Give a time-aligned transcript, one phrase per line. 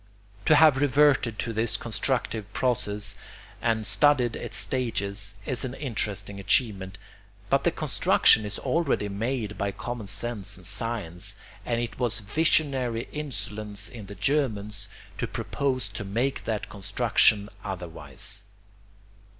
[0.47, 3.15] To have reverted to this constructive process
[3.61, 6.97] and studied its stages is an interesting achievement;
[7.51, 11.35] but the construction is already made by common sense and science,
[11.67, 18.41] and it was visionary insolence in the Germans to propose to make that construction otherwise.